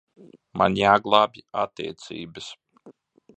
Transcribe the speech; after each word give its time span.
Man 0.61 0.77
jāglābj 0.79 1.37
attiecības. 1.65 2.49